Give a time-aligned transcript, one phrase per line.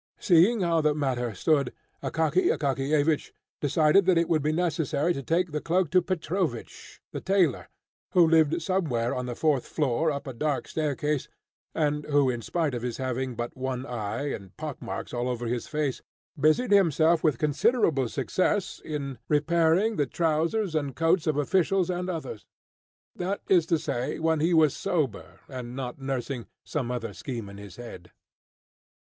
[0.17, 5.51] Seeing how the matter stood, Akaky Akakiyevich decided that it would be necessary to take
[5.51, 7.69] the cloak to Petrovich, the tailor,
[8.13, 11.27] who lived somewhere on the fourth floor up a dark staircase,
[11.75, 15.45] and who, in spite of his having but one eye and pock marks all over
[15.45, 16.01] his face,
[16.35, 22.47] busied himself with considerable success in repairing the trousers and coats of officials and others;
[23.15, 27.59] that is to say, when he was sober and not nursing some other scheme in
[27.59, 28.11] his head.